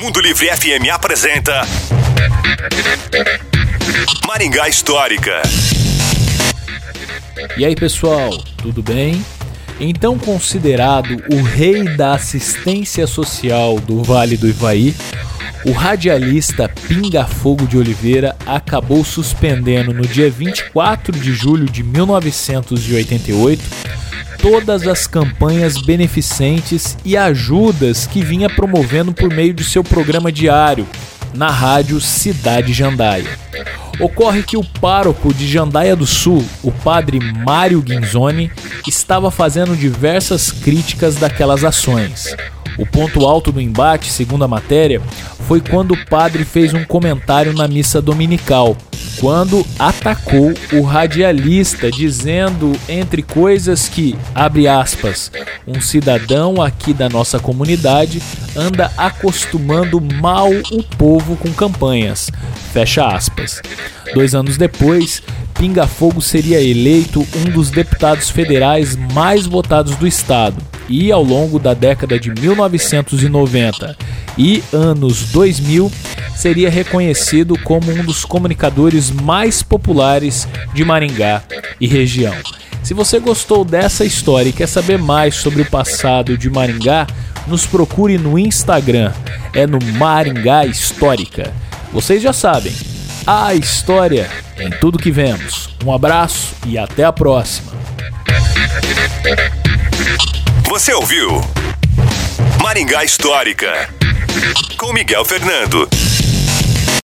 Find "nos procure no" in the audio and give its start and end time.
87.48-88.38